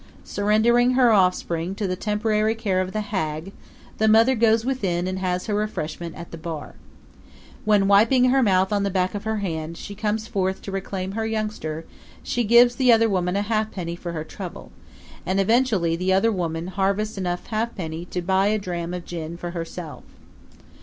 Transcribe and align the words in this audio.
Surrendering 0.23 0.93
her 0.95 1.11
offspring 1.11 1.75
to 1.75 1.85
the 1.85 1.95
temporary 1.95 2.55
care 2.55 2.81
of 2.81 2.91
the 2.91 3.01
hag 3.01 3.51
the 3.99 4.07
mother 4.07 4.33
goes 4.33 4.65
within 4.65 5.05
and 5.05 5.19
has 5.19 5.45
her 5.45 5.53
refreshment 5.53 6.15
at 6.15 6.31
the 6.31 6.39
bar. 6.39 6.73
When, 7.65 7.87
wiping 7.87 8.31
her 8.31 8.41
mouth 8.41 8.73
on 8.73 8.81
the 8.81 8.89
back 8.89 9.13
of 9.13 9.25
her 9.25 9.37
hand, 9.45 9.77
she 9.77 9.93
comes 9.93 10.25
forth 10.25 10.63
to 10.63 10.71
reclaim 10.71 11.11
the 11.11 11.21
youngster 11.25 11.85
she 12.23 12.43
gives 12.43 12.77
the 12.77 12.91
other 12.91 13.09
woman 13.09 13.35
a 13.35 13.43
ha'penny 13.43 13.95
for 13.95 14.13
her 14.13 14.23
trouble, 14.23 14.71
and 15.23 15.39
eventually 15.39 15.95
the 15.95 16.11
other 16.13 16.31
woman 16.31 16.69
harvests 16.69 17.15
enough 17.15 17.45
ha'penny 17.51 17.99
bits 18.05 18.13
to 18.15 18.21
buy 18.23 18.47
a 18.47 18.57
dram 18.57 18.95
of 18.95 19.05
gin 19.05 19.37
for 19.37 19.51
herself. 19.51 20.01